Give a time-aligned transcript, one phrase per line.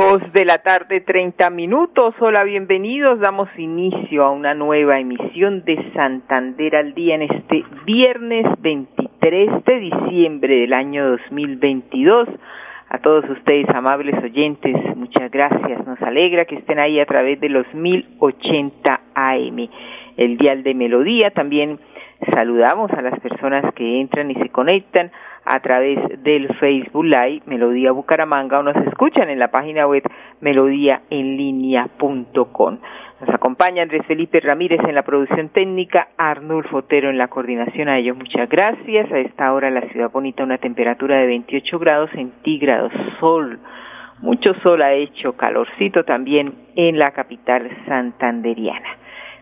[0.00, 2.14] Dos de la tarde, treinta minutos.
[2.20, 3.20] Hola, bienvenidos.
[3.20, 9.78] Damos inicio a una nueva emisión de Santander al Día en este viernes 23 de
[9.78, 12.28] diciembre del año 2022.
[12.88, 15.86] A todos ustedes, amables oyentes, muchas gracias.
[15.86, 19.68] Nos alegra que estén ahí a través de los 1080 AM,
[20.16, 21.30] el dial de melodía.
[21.30, 21.78] También
[22.32, 25.12] saludamos a las personas que entran y se conectan
[25.44, 30.02] a través del Facebook Live Melodía Bucaramanga o nos escuchan en la página web
[30.40, 32.78] melodíaenlínea.com.
[33.20, 37.88] Nos acompaña Andrés Felipe Ramírez en la producción técnica, Arnulfo Otero en la coordinación.
[37.88, 39.12] A ellos muchas gracias.
[39.12, 43.60] A esta hora la ciudad bonita una temperatura de 28 grados centígrados, sol,
[44.22, 48.88] mucho sol ha hecho, calorcito también en la capital santanderiana.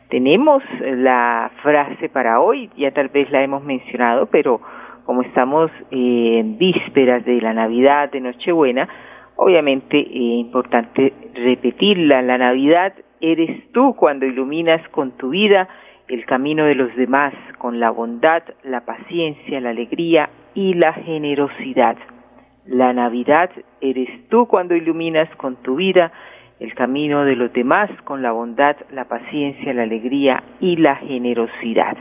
[0.09, 4.61] Tenemos la frase para hoy, ya tal vez la hemos mencionado, pero
[5.09, 8.87] como estamos en vísperas de la Navidad, de Nochebuena,
[9.37, 12.21] obviamente es eh, importante repetirla.
[12.21, 15.67] La Navidad eres tú cuando iluminas con tu vida
[16.09, 21.97] el camino de los demás, con la bondad, la paciencia, la alegría y la generosidad.
[22.67, 23.49] La Navidad
[23.81, 26.13] eres tú cuando iluminas con tu vida
[26.61, 31.97] el camino de los demás, con la bondad, la paciencia, la alegría y la generosidad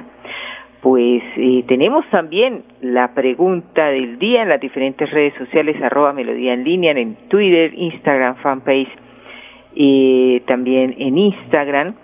[0.82, 6.54] pues eh, tenemos también la pregunta del día en las diferentes redes sociales, arroba melodía
[6.54, 8.90] en línea, en Twitter, Instagram, fanpage,
[9.74, 11.96] y también en Instagram.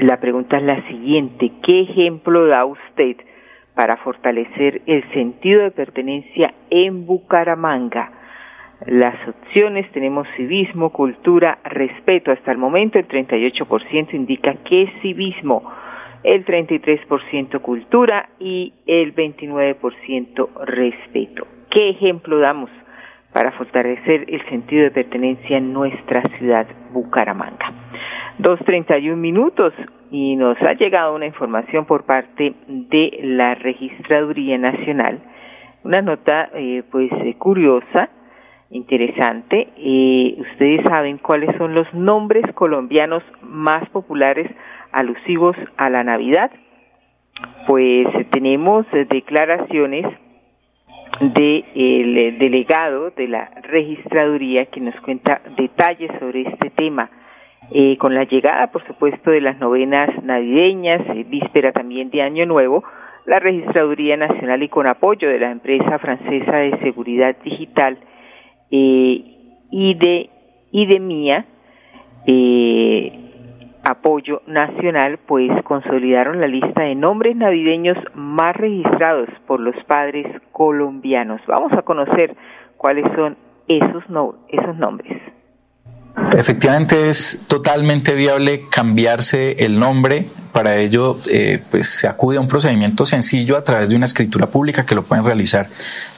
[0.00, 3.16] La pregunta es la siguiente, ¿qué ejemplo da usted
[3.74, 8.12] para fortalecer el sentido de pertenencia en Bucaramanga?
[8.86, 12.30] Las opciones tenemos civismo, cultura, respeto.
[12.30, 15.64] Hasta el momento el 38% indica que es civismo
[16.28, 21.46] el 33% cultura y el 29% respeto.
[21.70, 22.70] ¿Qué ejemplo damos
[23.32, 27.72] para fortalecer el sentido de pertenencia en nuestra ciudad Bucaramanga?
[28.40, 29.72] 2.31 minutos
[30.10, 35.20] y nos ha llegado una información por parte de la Registraduría Nacional,
[35.82, 38.10] una nota eh, pues eh, curiosa,
[38.68, 39.68] interesante.
[39.78, 44.50] Eh, ustedes saben cuáles son los nombres colombianos más populares
[44.92, 46.50] alusivos a la Navidad,
[47.66, 50.06] pues tenemos declaraciones
[51.20, 57.10] del eh, delegado de la registraduría que nos cuenta detalles sobre este tema.
[57.70, 62.46] Eh, con la llegada, por supuesto, de las novenas navideñas, eh, víspera también de Año
[62.46, 62.82] Nuevo,
[63.28, 67.98] la Registraduría Nacional y con apoyo de la empresa francesa de seguridad digital
[68.70, 69.22] eh,
[69.70, 70.30] y de
[70.72, 71.44] IDEMIA,
[72.26, 73.27] eh,
[73.88, 81.40] apoyo nacional, pues consolidaron la lista de nombres navideños más registrados por los padres colombianos.
[81.46, 82.36] Vamos a conocer
[82.76, 84.04] cuáles son esos,
[84.48, 85.20] esos nombres.
[86.36, 90.28] Efectivamente es totalmente viable cambiarse el nombre.
[90.52, 94.48] Para ello, eh, pues se acude a un procedimiento sencillo a través de una escritura
[94.48, 95.68] pública que lo pueden realizar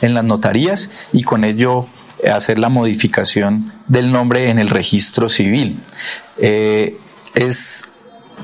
[0.01, 1.87] en las notarías y con ello
[2.33, 5.79] hacer la modificación del nombre en el registro civil.
[6.39, 6.97] Eh,
[7.35, 7.89] es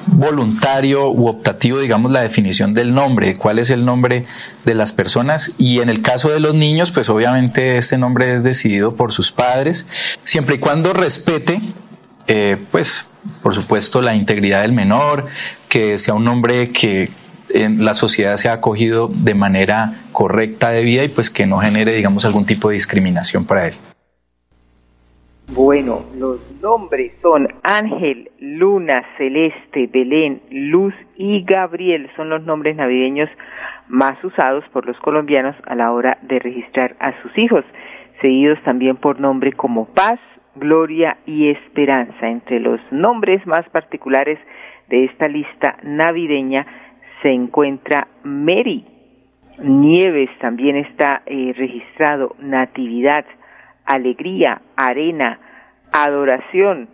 [0.07, 4.27] voluntario u optativo, digamos, la definición del nombre, cuál es el nombre
[4.65, 8.45] de las personas y en el caso de los niños, pues obviamente este nombre es
[8.45, 9.87] decidido por sus padres,
[10.25, 11.61] siempre y cuando respete,
[12.27, 13.07] eh, pues,
[13.43, 15.27] por supuesto, la integridad del menor,
[15.69, 17.11] que sea un nombre que
[17.51, 21.59] en la sociedad se ha acogido de manera correcta de vida y pues que no
[21.59, 23.75] genere, digamos, algún tipo de discriminación para él.
[25.55, 32.11] Bueno, los nombres son Ángel, Luna, Celeste, Belén, Luz y Gabriel.
[32.17, 33.31] Son los nombres navideños
[33.89, 37.65] más usados por los colombianos a la hora de registrar a sus hijos,
[38.21, 40.19] seguidos también por nombre como Paz,
[40.57, 42.29] Gloria y Esperanza.
[42.29, 44.39] Entre los nombres más particulares
[44.89, 46.67] de esta lista navideña
[47.23, 48.85] se encuentra Mary.
[49.59, 53.25] Nieves también está eh, registrado, Natividad,
[53.87, 55.39] alegría, arena,
[55.93, 56.89] adoración,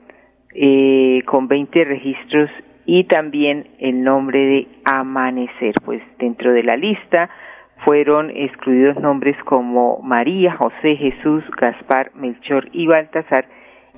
[0.55, 2.51] eh, con 20 registros
[2.85, 5.75] y también el nombre de amanecer.
[5.85, 7.31] Pues dentro de la lista
[7.85, 13.47] fueron excluidos nombres como María, José, Jesús, Gaspar, Melchor y Baltasar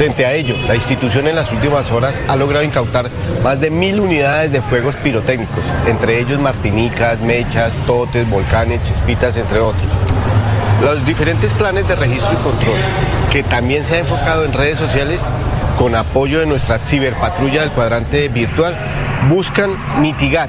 [0.00, 3.10] Frente a ello, la institución en las últimas horas ha logrado incautar
[3.44, 9.58] más de mil unidades de fuegos pirotécnicos, entre ellos martinicas, mechas, totes, volcanes, chispitas, entre
[9.58, 9.84] otros.
[10.82, 12.78] Los diferentes planes de registro y control,
[13.30, 15.20] que también se ha enfocado en redes sociales,
[15.78, 18.78] con apoyo de nuestra ciberpatrulla del cuadrante virtual,
[19.28, 19.70] buscan
[20.00, 20.48] mitigar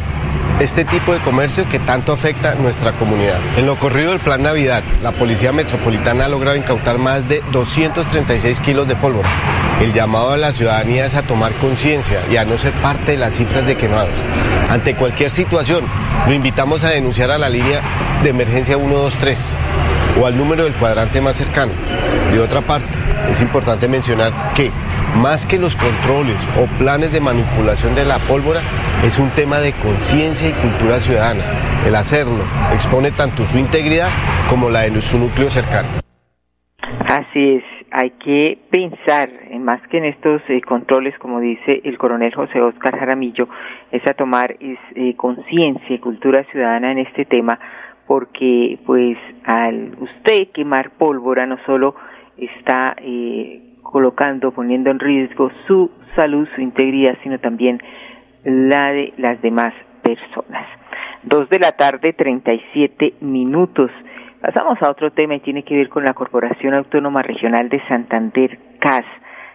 [0.62, 3.40] este tipo de comercio que tanto afecta nuestra comunidad.
[3.58, 8.60] En lo corrido del Plan Navidad, la Policía Metropolitana ha logrado incautar más de 236
[8.60, 9.28] kilos de pólvora.
[9.82, 13.18] El llamado a la ciudadanía es a tomar conciencia y a no ser parte de
[13.18, 14.14] las cifras de quemados.
[14.70, 15.84] Ante cualquier situación,
[16.28, 17.82] lo invitamos a denunciar a la línea
[18.22, 19.58] de emergencia 123
[20.22, 21.72] o al número del cuadrante más cercano.
[22.32, 22.88] De otra parte,
[23.32, 24.72] es importante mencionar que
[25.22, 28.62] más que los controles o planes de manipulación de la pólvora,
[29.06, 31.44] es un tema de conciencia y cultura ciudadana.
[31.86, 34.10] El hacerlo expone tanto su integridad
[34.50, 35.90] como la de su núcleo cercano.
[37.08, 41.98] Así es, hay que pensar, en más que en estos eh, controles, como dice el
[41.98, 43.48] coronel José Oscar Jaramillo,
[43.92, 47.60] es a tomar eh, conciencia y cultura ciudadana en este tema,
[48.08, 51.96] porque pues al usted quemar pólvora no solo
[52.38, 57.82] está eh, colocando, poniendo en riesgo su salud, su integridad, sino también
[58.44, 60.66] la de las demás personas.
[61.24, 63.92] Dos de la tarde, treinta y siete minutos.
[64.42, 68.58] Pasamos a otro tema y tiene que ver con la Corporación Autónoma Regional de Santander,
[68.80, 69.06] CAS,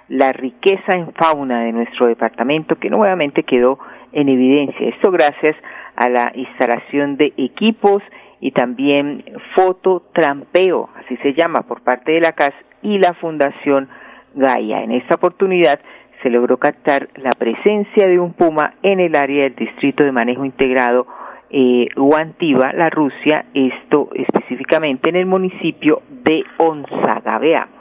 [0.08, 3.80] la riqueza en fauna de nuestro departamento que nuevamente quedó
[4.12, 4.88] en evidencia.
[4.88, 5.56] Esto gracias
[5.96, 8.02] a la instalación de equipos
[8.40, 9.24] y también
[9.56, 12.52] fototrampeo, así se llama, por parte de la CAS
[12.82, 13.88] y la Fundación
[14.36, 14.82] Gaia.
[14.82, 15.80] En esta oportunidad
[16.22, 20.44] se logró captar la presencia de un puma en el área del Distrito de Manejo
[20.44, 21.06] Integrado
[21.50, 21.88] eh,
[22.74, 27.38] la Rusia, esto específicamente en el municipio de Onzaga.
[27.38, 27.75] Veamos.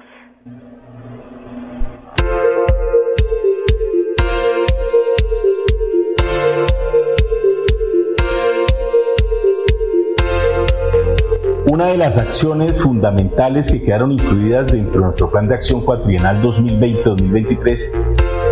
[11.75, 16.41] Una de las acciones fundamentales que quedaron incluidas dentro de nuestro plan de acción cuatrienal
[16.41, 17.91] 2020-2023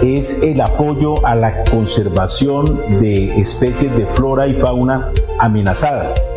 [0.02, 2.66] es el apoyo a la conservación
[3.00, 6.28] de especies de flora y fauna amenazadas.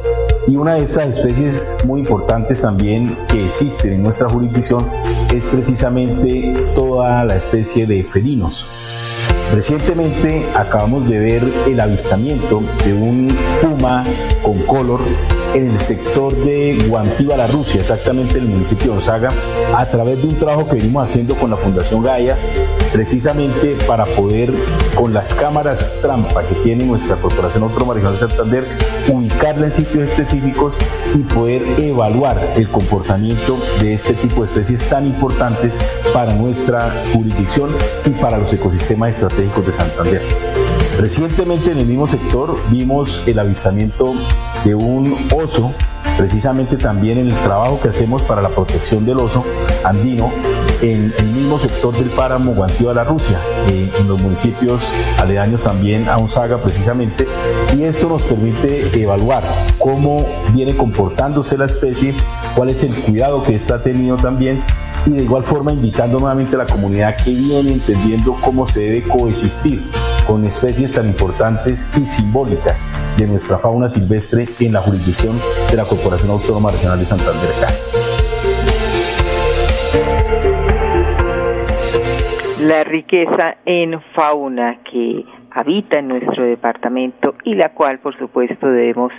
[0.46, 4.88] Y una de estas especies muy importantes también que existen en nuestra jurisdicción
[5.34, 8.64] es precisamente toda la especie de felinos.
[9.52, 14.04] Recientemente acabamos de ver el avistamiento de un puma
[14.44, 15.00] con color
[15.56, 19.30] en el sector de Guantiva, la Rusia, exactamente en el municipio de Osaga,
[19.74, 22.36] a través de un trabajo que venimos haciendo con la Fundación Gaia,
[22.92, 24.52] precisamente para poder,
[24.94, 28.68] con las cámaras trampa que tiene nuestra Corporación Autónoma Regional de Santander,
[29.08, 30.76] ubicarla en sitios específicos
[31.14, 35.80] y poder evaluar el comportamiento de este tipo de especies tan importantes
[36.12, 37.70] para nuestra jurisdicción
[38.04, 40.22] y para los ecosistemas estratégicos de Santander.
[40.98, 44.14] Recientemente en el mismo sector vimos el avistamiento
[44.64, 45.72] de un oso
[46.16, 49.42] precisamente también en el trabajo que hacemos para la protección del oso
[49.84, 50.32] andino
[50.82, 55.64] en el mismo sector del páramo Guantío de la Rusia, eh, en los municipios aledaños
[55.64, 57.26] también a Unzaga precisamente,
[57.76, 59.42] y esto nos permite evaluar
[59.78, 60.18] cómo
[60.52, 62.14] viene comportándose la especie,
[62.54, 64.62] cuál es el cuidado que está teniendo también
[65.06, 69.02] y de igual forma invitando nuevamente a la comunidad que viene entendiendo cómo se debe
[69.02, 69.88] coexistir
[70.26, 75.36] con especies tan importantes y simbólicas de nuestra fauna silvestre en la jurisdicción
[75.70, 77.94] de la Corporación Autónoma Regional de Santander CAS.
[82.60, 89.12] La riqueza en fauna que habita en nuestro departamento y la cual por supuesto debemos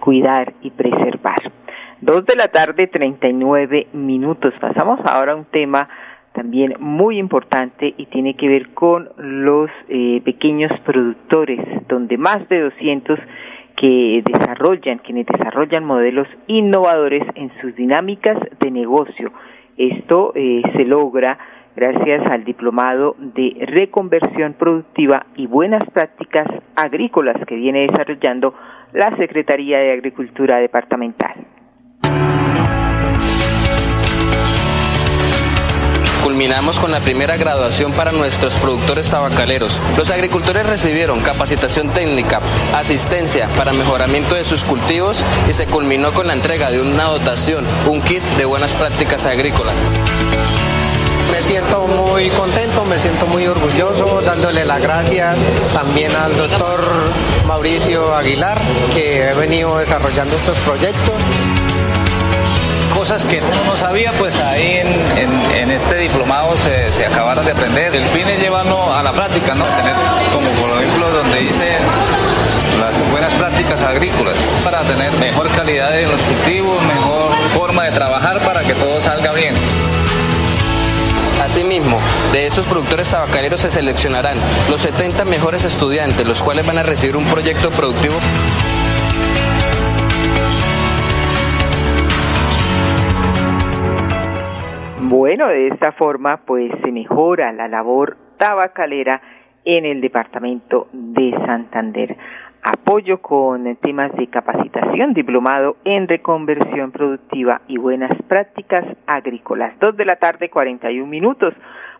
[0.00, 1.52] cuidar y preservar.
[2.00, 4.52] Dos de la tarde, 39 minutos.
[4.60, 5.88] Pasamos ahora a un tema
[6.34, 12.60] también muy importante y tiene que ver con los eh, pequeños productores, donde más de
[12.60, 13.18] 200
[13.76, 19.32] que desarrollan, quienes desarrollan modelos innovadores en sus dinámicas de negocio.
[19.76, 21.38] Esto eh, se logra
[21.76, 28.54] gracias al diplomado de reconversión productiva y buenas prácticas agrícolas que viene desarrollando
[28.92, 31.53] la Secretaría de Agricultura Departamental.
[36.24, 39.82] Culminamos con la primera graduación para nuestros productores tabacaleros.
[39.98, 42.40] Los agricultores recibieron capacitación técnica,
[42.74, 47.66] asistencia para mejoramiento de sus cultivos y se culminó con la entrega de una dotación,
[47.86, 49.74] un kit de buenas prácticas agrícolas.
[51.30, 55.36] Me siento muy contento, me siento muy orgulloso, dándole las gracias
[55.74, 56.80] también al doctor
[57.46, 58.58] Mauricio Aguilar,
[58.94, 61.14] que ha venido desarrollando estos proyectos
[63.04, 64.80] cosas que uno no sabía, pues ahí
[65.52, 67.94] en, este diplomado se, se, acabaron de aprender.
[67.94, 69.66] El fin es llevarlo a la práctica, ¿no?
[69.66, 69.92] Tener
[70.32, 71.68] como por ejemplo donde dice
[72.80, 78.40] las buenas prácticas agrícolas para tener mejor calidad de los cultivos, mejor forma de trabajar
[78.40, 79.54] para que todo salga bien.
[81.44, 82.00] Asimismo,
[82.32, 84.38] de esos productores tabacaleros se seleccionarán
[84.70, 88.14] los 70 mejores estudiantes, los cuales van a recibir un proyecto productivo
[95.08, 99.20] Bueno, de esta forma pues se mejora la labor tabacalera
[99.64, 102.16] en el departamento de Santander.
[102.62, 109.78] Apoyo con temas de capacitación, diplomado en reconversión productiva y buenas prácticas agrícolas.
[109.78, 111.52] Dos de la tarde, 41 minutos.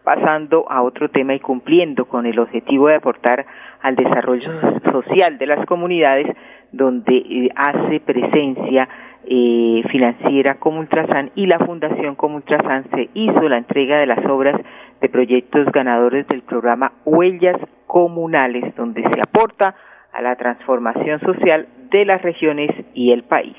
[0.03, 3.45] Pasando a otro tema y cumpliendo con el objetivo de aportar
[3.83, 4.51] al desarrollo
[4.91, 6.35] social de las comunidades
[6.73, 8.89] donde eh, hace presencia
[9.27, 14.25] eh, financiera como Ultrasan y la Fundación como Ultrasan se hizo la entrega de las
[14.27, 14.61] obras
[15.01, 19.75] de proyectos ganadores del programa Huellas Comunales, donde se aporta
[20.13, 23.57] a la transformación social de las regiones y el país.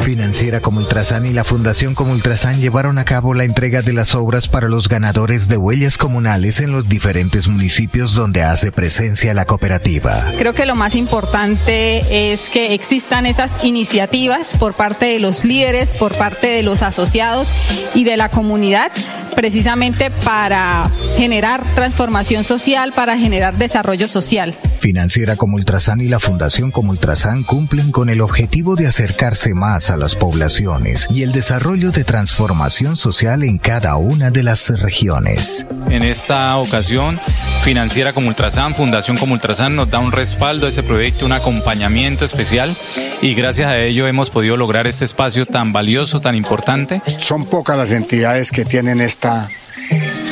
[0.00, 4.14] Financiera como Ultrasan y la Fundación como Ultrasan llevaron a cabo la entrega de las
[4.14, 9.44] obras para los ganadores de huellas comunales en los diferentes municipios donde hace presencia la
[9.44, 10.32] cooperativa.
[10.38, 15.94] Creo que lo más importante es que existan esas iniciativas por parte de los líderes,
[15.94, 17.52] por parte de los asociados
[17.94, 18.92] y de la comunidad,
[19.34, 24.54] precisamente para generar transformación social, para generar desarrollo social.
[24.84, 29.88] Financiera como Ultrasan y la Fundación como Ultrasan cumplen con el objetivo de acercarse más
[29.88, 35.66] a las poblaciones y el desarrollo de transformación social en cada una de las regiones.
[35.88, 37.18] En esta ocasión,
[37.62, 42.26] Financiera como Ultrasan, Fundación como Ultrasan nos da un respaldo a ese proyecto, un acompañamiento
[42.26, 42.76] especial
[43.22, 47.00] y gracias a ello hemos podido lograr este espacio tan valioso, tan importante.
[47.06, 49.48] Son pocas las entidades que tienen esta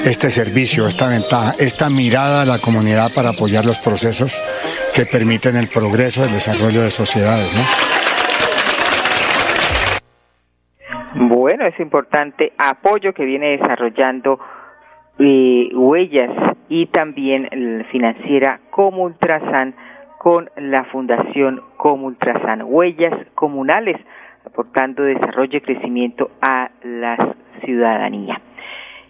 [0.04, 4.40] este servicio, esta ventaja, esta mirada a la comunidad para apoyar los procesos
[4.94, 7.50] que permiten el progreso, el desarrollo de sociedades.
[11.14, 14.40] Bueno, es importante apoyo que viene desarrollando
[15.18, 16.30] eh, Huellas
[16.68, 17.48] y también
[17.90, 19.74] financiera como Ultrasan
[20.18, 22.62] con la Fundación como Ultrasan.
[22.64, 23.96] Huellas comunales
[24.44, 28.40] aportando desarrollo y crecimiento a la ciudadanía.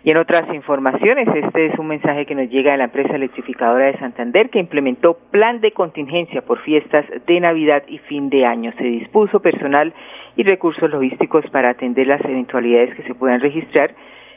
[0.04, 3.86] Y en otras informaciones, este es un mensaje que nos llega de la empresa electrificadora
[3.86, 8.72] de Santander que implementó plan de contingencia por fiestas de Navidad y fin de año.
[8.78, 9.92] Se dispuso personal
[10.34, 13.94] y recursos logísticos para atender las eventualidades que se puedan registrar,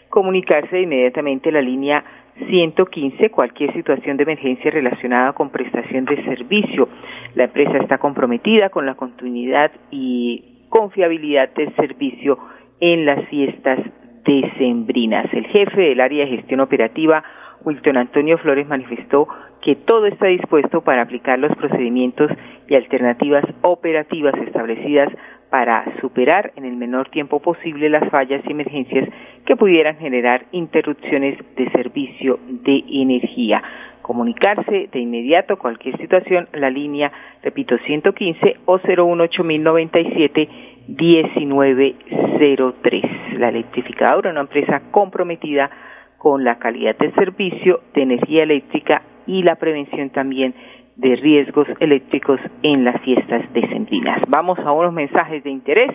[0.10, 2.04] comunicarse inmediatamente la línea
[2.48, 6.90] 115 cualquier situación de emergencia relacionada con prestación de servicio.
[7.34, 12.38] La empresa está comprometida con la continuidad y confiabilidad del servicio
[12.80, 13.80] en las fiestas
[14.26, 15.32] decembrinas.
[15.34, 17.24] El jefe del área de gestión operativa,
[17.64, 19.28] Wilton Antonio Flores, manifestó
[19.62, 22.30] que todo está dispuesto para aplicar los procedimientos
[22.68, 25.10] y alternativas operativas establecidas
[25.50, 29.08] para superar en el menor tiempo posible las fallas y emergencias
[29.46, 33.64] que pudieran generar interrupciones de servicio de energía.
[34.02, 40.50] Comunicarse de inmediato cualquier situación, la línea, repito, 115 o 018097
[40.88, 43.40] 1903.
[43.40, 45.70] La electrificadora, una empresa comprometida
[46.18, 50.54] con la calidad del servicio de energía eléctrica y la prevención también
[50.96, 54.22] de riesgos eléctricos en las fiestas decembrinas.
[54.28, 55.92] Vamos a unos mensajes de interés,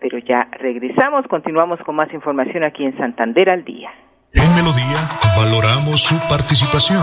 [0.00, 3.90] pero ya regresamos, continuamos con más información aquí en Santander al día.
[4.32, 5.00] En Melodía
[5.36, 7.02] valoramos su participación.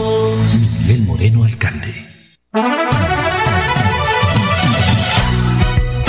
[0.91, 1.87] Miguel Moreno, alcalde.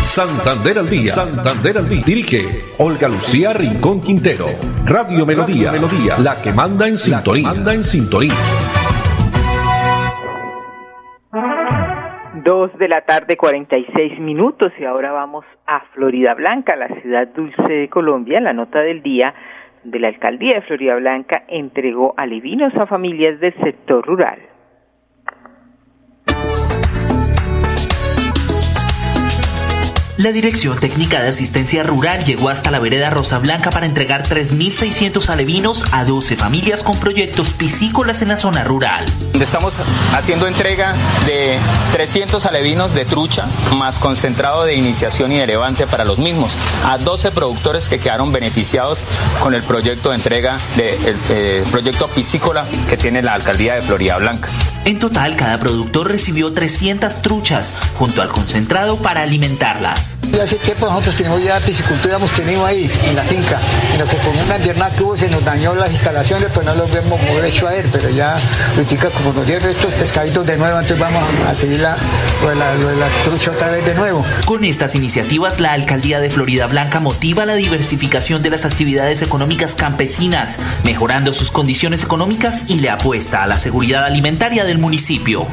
[0.03, 1.05] Santander al día.
[1.05, 2.03] Santander al día.
[2.05, 2.41] Dirige
[2.79, 4.47] Olga Lucía Rincón Quintero.
[4.85, 5.71] Radio Melodía.
[5.71, 6.19] Melodía.
[6.19, 7.47] La que manda en sintonía.
[7.47, 8.35] manda en sintonía.
[12.43, 17.63] Dos de la tarde, 46 minutos, y ahora vamos a Florida Blanca, la ciudad dulce
[17.73, 18.41] de Colombia.
[18.41, 19.33] La nota del día
[19.85, 24.41] de la alcaldía de Florida Blanca entregó alivinos a familias del sector rural.
[30.23, 35.29] La Dirección Técnica de Asistencia Rural llegó hasta la vereda Rosa Blanca para entregar 3.600
[35.31, 39.05] alevinos a 12 familias con proyectos piscícolas en la zona rural.
[39.41, 39.75] Estamos
[40.15, 40.95] haciendo entrega
[41.27, 41.59] de
[41.91, 46.57] 300 alevinos de trucha más concentrado de iniciación y de levante para los mismos
[46.87, 49.01] a 12 productores que quedaron beneficiados
[49.41, 54.19] con el proyecto de entrega del eh, proyecto piscícola que tiene la alcaldía de Florida
[54.19, 54.49] Blanca.
[54.85, 60.12] En total, cada productor recibió 300 truchas junto al concentrado para alimentarlas.
[60.33, 63.59] Ya hace tiempo nosotros tenemos ya piscicultura, hemos tenido ahí en la finca,
[63.99, 66.91] lo que con una invernada que hubo se nos dañó las instalaciones, pues no los
[66.91, 68.39] vemos mover hecho a él, pero ya
[68.77, 71.97] ahorita como nos dieron estos pescaditos de nuevo, entonces vamos a seguir la,
[72.43, 74.25] lo de, la, lo de las truchas otra vez de nuevo.
[74.47, 79.75] Con estas iniciativas, la alcaldía de Florida Blanca motiva la diversificación de las actividades económicas
[79.75, 85.47] campesinas, mejorando sus condiciones económicas y le apuesta a la seguridad alimentaria del municipio.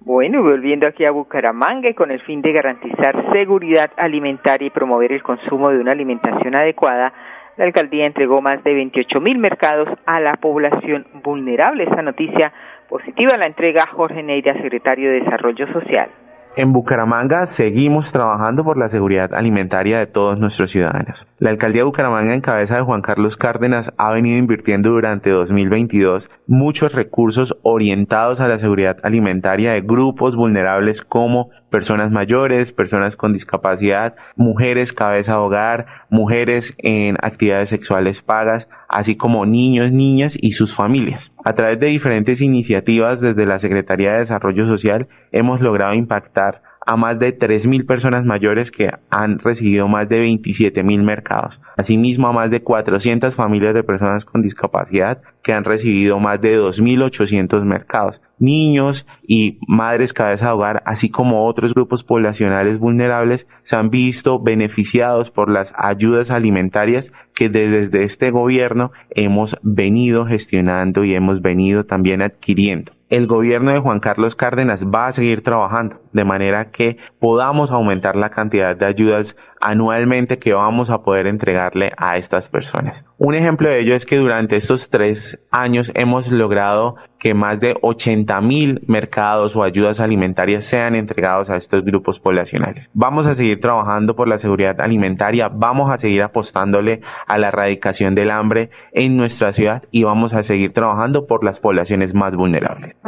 [0.00, 5.12] Bueno, volviendo aquí a Bucaramanga y con el fin de garantizar seguridad alimentaria y promover
[5.12, 7.14] el consumo de una alimentación adecuada,
[7.56, 11.84] la alcaldía entregó más de 28 mil mercados a la población vulnerable.
[11.84, 12.52] Esta noticia
[12.88, 16.10] positiva la entrega Jorge Neira, secretario de Desarrollo Social.
[16.54, 21.26] En Bucaramanga seguimos trabajando por la seguridad alimentaria de todos nuestros ciudadanos.
[21.38, 26.28] La alcaldía de Bucaramanga en cabeza de Juan Carlos Cárdenas ha venido invirtiendo durante 2022
[26.46, 33.32] muchos recursos orientados a la seguridad alimentaria de grupos vulnerables como personas mayores, personas con
[33.32, 40.52] discapacidad, mujeres cabeza de hogar, mujeres en actividades sexuales pagas, así como niños, niñas y
[40.52, 41.32] sus familias.
[41.44, 46.96] A través de diferentes iniciativas desde la Secretaría de Desarrollo Social hemos logrado impactar a
[46.96, 51.60] más de 3.000 personas mayores que han recibido más de 27.000 mercados.
[51.76, 56.58] Asimismo, a más de 400 familias de personas con discapacidad que han recibido más de
[56.58, 58.20] 2.800 mercados.
[58.38, 64.40] Niños y madres cabeza de hogar, así como otros grupos poblacionales vulnerables, se han visto
[64.40, 71.84] beneficiados por las ayudas alimentarias que desde este gobierno hemos venido gestionando y hemos venido
[71.84, 76.96] también adquiriendo el gobierno de Juan Carlos Cárdenas va a seguir trabajando de manera que
[77.20, 83.04] podamos aumentar la cantidad de ayudas anualmente que vamos a poder entregarle a estas personas.
[83.18, 87.76] Un ejemplo de ello es que durante estos tres años hemos logrado que más de
[87.80, 92.90] 80 mil mercados o ayudas alimentarias sean entregados a estos grupos poblacionales.
[92.94, 98.16] Vamos a seguir trabajando por la seguridad alimentaria, vamos a seguir apostándole a la erradicación
[98.16, 102.98] del hambre en nuestra ciudad y vamos a seguir trabajando por las poblaciones más vulnerables.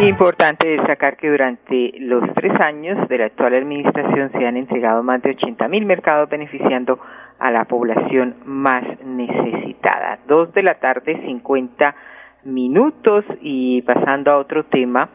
[0.00, 5.22] Importante destacar que durante los tres años de la actual administración se han entregado más
[5.22, 6.98] de 80 mil mercados beneficiando
[7.38, 10.18] a la población más necesitada.
[10.26, 11.94] Dos de la tarde, 50
[12.48, 15.10] minutos y pasando a otro tema,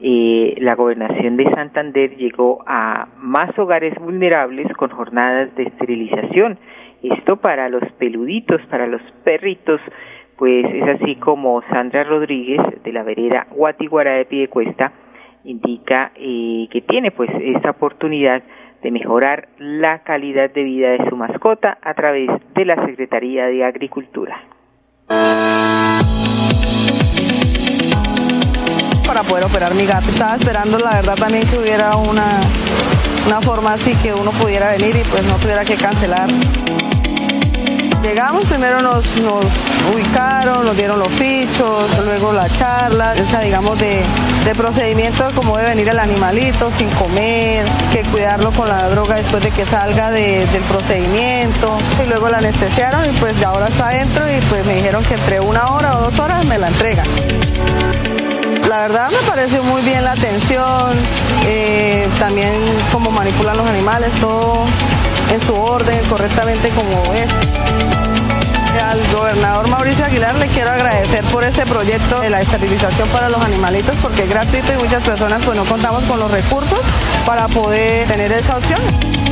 [0.00, 6.58] eh, la gobernación de Santander llegó a más hogares vulnerables con jornadas de esterilización.
[7.02, 9.80] Esto para los peluditos, para los perritos,
[10.36, 14.92] pues es así como Sandra Rodríguez de la vereda Guatiguara de Piedecuesta
[15.44, 18.42] indica eh, que tiene pues esta oportunidad
[18.82, 23.64] de mejorar la calidad de vida de su mascota a través de la Secretaría de
[23.64, 24.40] Agricultura
[29.12, 30.08] para poder operar mi gato.
[30.08, 32.40] Estaba esperando, la verdad, también que hubiera una,
[33.26, 36.30] una forma así que uno pudiera venir y pues no tuviera que cancelar.
[38.02, 39.04] Llegamos, primero nos,
[39.92, 44.02] ubicaron, nos dieron los fichos, luego la charla, esa digamos de,
[44.46, 49.16] de procedimiento de cómo debe venir el animalito sin comer, que cuidarlo con la droga
[49.16, 51.76] después de que salga del procedimiento.
[52.02, 55.14] Y luego la anestesiaron y pues ya ahora está adentro y pues me dijeron que
[55.14, 58.11] entre una hora o dos horas me la entregan.
[58.68, 60.92] La verdad me pareció muy bien la atención,
[61.46, 62.54] eh, también
[62.92, 64.64] cómo manipulan los animales, todo
[65.32, 67.28] en su orden, correctamente como es.
[68.80, 73.40] Al gobernador Mauricio Aguilar le quiero agradecer por este proyecto de la esterilización para los
[73.40, 76.80] animalitos porque es gratuito y muchas personas pues no contamos con los recursos
[77.26, 79.31] para poder tener esa opción.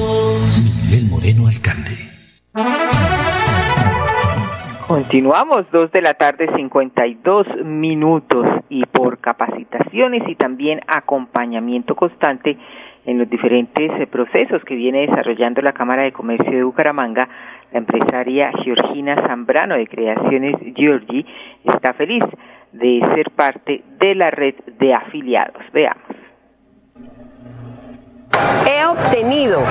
[1.21, 2.09] Moreno, alcalde.
[4.87, 12.57] Continuamos, dos de la tarde, 52 minutos, y por capacitaciones y también acompañamiento constante
[13.05, 17.29] en los diferentes eh, procesos que viene desarrollando la Cámara de Comercio de Bucaramanga,
[17.71, 21.23] la empresaria Georgina Zambrano de Creaciones Giorgi
[21.65, 22.23] está feliz
[22.71, 25.63] de ser parte de la red de afiliados.
[25.71, 26.20] Veamos.
[28.65, 29.63] He obtenido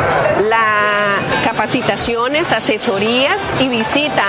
[0.48, 4.24] las capacitaciones, asesorías y visita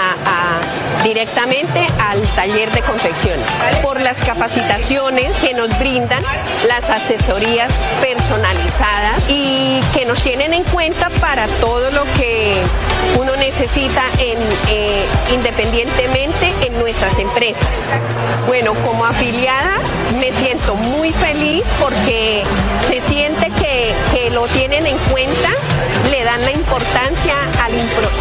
[1.03, 3.45] directamente al taller de confecciones
[3.81, 6.23] por las capacitaciones que nos brindan
[6.67, 12.53] las asesorías personalizadas y que nos tienen en cuenta para todo lo que
[13.19, 14.37] uno necesita en,
[14.69, 17.89] eh, independientemente en nuestras empresas.
[18.47, 19.77] Bueno, como afiliada
[20.19, 22.43] me siento muy feliz porque
[22.87, 23.49] se siente
[24.11, 25.49] que, lo tienen en cuenta,
[26.09, 27.73] le dan la importancia al,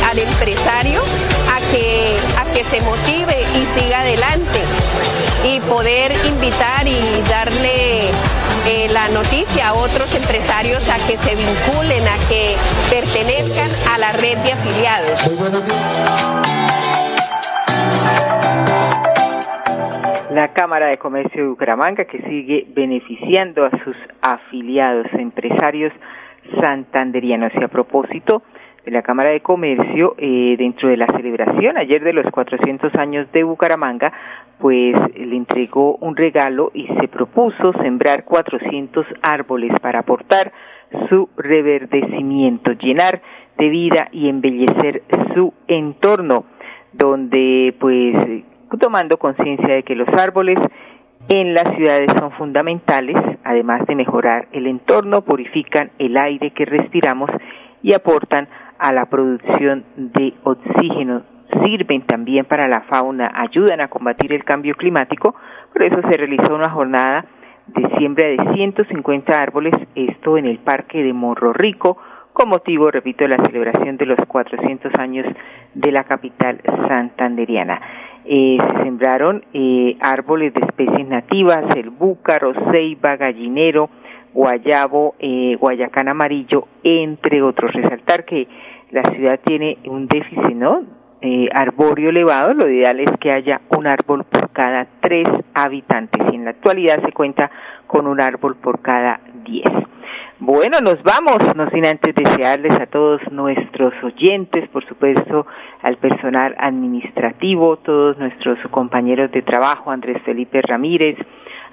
[0.09, 4.61] al empresario a que, a que se motive y siga adelante
[5.45, 8.11] y poder invitar y darle
[8.67, 12.57] eh, la noticia a otros empresarios a que se vinculen, a que
[12.91, 15.21] pertenezcan a la red de afiliados.
[20.31, 25.93] La Cámara de Comercio de Bucaramanga que sigue beneficiando a sus afiliados empresarios
[26.61, 27.51] santanderianos.
[27.61, 28.43] Y a propósito
[28.85, 33.27] de la Cámara de Comercio, eh, dentro de la celebración ayer de los 400 años
[33.33, 34.13] de Bucaramanga,
[34.61, 40.53] pues le entregó un regalo y se propuso sembrar 400 árboles para aportar
[41.09, 43.21] su reverdecimiento, llenar
[43.59, 45.03] de vida y embellecer
[45.35, 46.45] su entorno,
[46.93, 48.45] donde pues
[48.79, 50.59] tomando conciencia de que los árboles
[51.29, 57.31] en las ciudades son fundamentales, además de mejorar el entorno, purifican el aire que respiramos
[57.83, 61.23] y aportan a la producción de oxígeno
[61.65, 65.35] sirven también para la fauna, ayudan a combatir el cambio climático,
[65.73, 67.25] por eso se realizó una jornada
[67.67, 71.99] de siembra de 150 árboles, esto en el Parque de Morro Rico,
[72.33, 75.27] con motivo, repito, de la celebración de los 400 años
[75.75, 77.81] de la capital santanderiana.
[78.25, 83.91] Eh, se sembraron eh, árboles de especies nativas, el búcaro, ceiba, gallinero,
[84.33, 87.73] guayabo, eh, guayacán amarillo, entre otros.
[87.73, 88.47] Resaltar que
[88.91, 90.85] la ciudad tiene un déficit, ¿no?
[91.21, 96.37] eh, arbóreo elevado, lo ideal es que haya un árbol por cada tres habitantes y
[96.37, 97.51] en la actualidad se cuenta
[97.87, 99.71] con un árbol por cada diez.
[100.43, 105.47] Bueno, nos vamos, no sin antes desearles a todos nuestros oyentes, por supuesto,
[105.83, 111.19] al personal administrativo, todos nuestros compañeros de trabajo, Andrés Felipe Ramírez,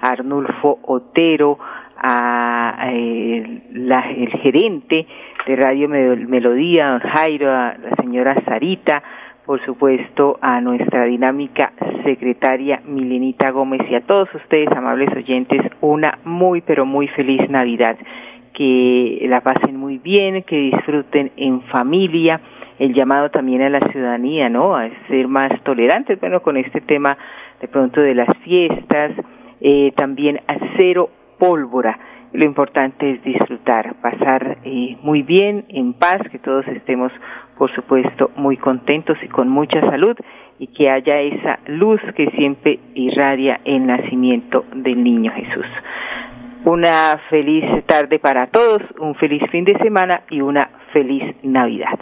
[0.02, 1.58] Arnulfo Otero,
[1.96, 5.06] a, eh, la, el gerente
[5.46, 9.02] de Radio Melodía, don Jairo, a la señora Sarita,
[9.46, 11.72] por supuesto, a nuestra dinámica
[12.04, 17.96] secretaria Milenita Gómez y a todos ustedes, amables oyentes, una muy, pero muy feliz Navidad.
[18.58, 22.40] Que la pasen muy bien, que disfruten en familia.
[22.80, 24.76] El llamado también a la ciudadanía, ¿no?
[24.76, 27.16] A ser más tolerantes, bueno, con este tema
[27.60, 29.12] de pronto de las fiestas,
[29.60, 31.98] eh, también a cero pólvora.
[32.32, 37.12] Lo importante es disfrutar, pasar eh, muy bien, en paz, que todos estemos
[37.58, 40.16] por supuesto, muy contentos y con mucha salud
[40.60, 45.66] y que haya esa luz que siempre irradia el nacimiento del niño Jesús.
[46.64, 51.98] Una feliz tarde para todos, un feliz fin de semana y una feliz Navidad.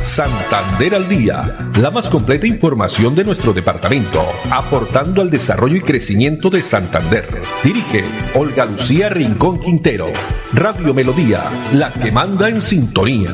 [0.00, 6.50] Santander al Día, la más completa información de nuestro departamento, aportando al desarrollo y crecimiento
[6.50, 7.24] de Santander.
[7.62, 10.06] Dirige Olga Lucía Rincón Quintero.
[10.54, 13.32] Radio Melodía, la que manda en sintonía.